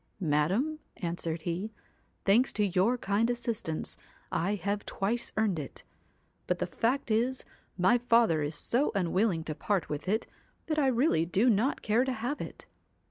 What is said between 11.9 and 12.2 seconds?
to